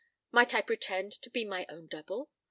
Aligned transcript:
Might 0.31 0.55
I 0.55 0.61
pretend 0.61 1.11
to 1.21 1.29
be 1.29 1.45
my 1.45 1.67
own 1.69 1.85
double? 1.85 2.31